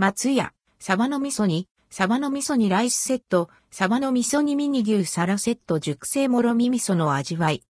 [0.00, 7.64] 松屋、サバの味噌煮、サバの味噌煮ライスセット、サバの味噌煮ミニ牛サラセット熟成もろみ味噌の味わい。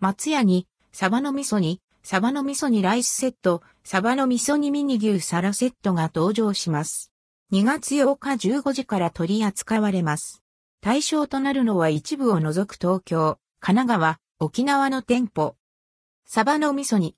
[0.00, 7.12] 松屋に、サバの味噌煮、サバの味噌煮ライスセット、サバの味噌煮ミニ牛サラセットが登場します。
[7.52, 10.42] 2月8日15時から取り扱われます。
[10.80, 15.54] 対象となるのは一部を除く東京、神奈川、沖縄の店舗。
[16.24, 17.14] サバの味噌煮、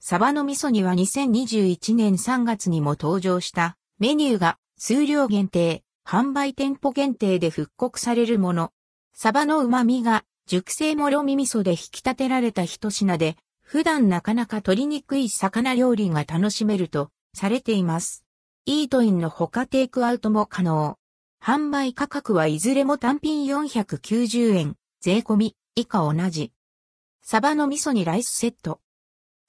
[0.00, 8.70] サバの味噌には2021年3月にも登場したメニューが数量限定、販売店舗限定で復刻されるもの。
[9.12, 18.24] サバの旨味が熟成もろみ味噌で引き立てられた一品で、普段なかなか取りにくい魚料理が楽しめるとされています。
[18.66, 20.96] イートインの他テイクアウトも可能。
[21.42, 26.52] 販売価格はいずれも単品490円、税込み以下同じ。
[27.20, 28.80] サバの味噌にライスセット。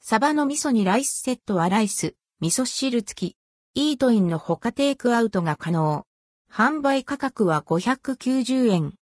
[0.02, 3.36] サバの味噌にライスセットはライス、味噌汁付き。
[3.75, 6.06] イートインの他テイクアウトが可能。
[6.52, 8.94] 販売価格は590円。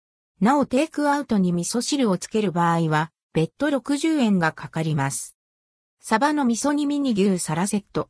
[0.41, 5.37] なおテイクアウトに味噌汁をつける場合は、別途60円がかかります。
[6.01, 8.09] サバの味噌煮ミニ牛サラセット。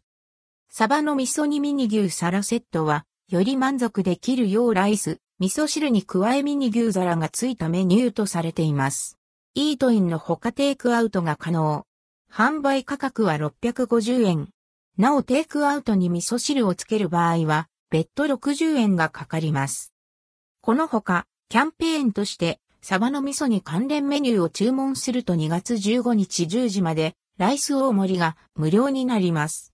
[0.69, 9.19] サバの味噌煮ミニ牛サラセットは、より満足できるようライス、味噌汁に加えミニ牛皿がついたメニューとされています。
[9.53, 11.83] イートインの他テイクアウトが可能。
[12.31, 14.49] 販売価格は650円。
[14.97, 19.93] なおテイクアウトに味噌汁をつける場合は、別途60円がかかります。
[20.61, 29.65] このほか、キャンペーンとして、サバの味噌に関連メニューを注文すると2月15日10時まで、ライス大盛りが無料になります。